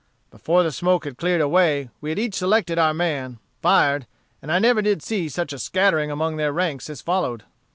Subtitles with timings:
[0.31, 4.07] Before the smoke had cleared away we had each selected our man, fired,
[4.41, 7.43] and I never did see such a scattering among their ranks as followed.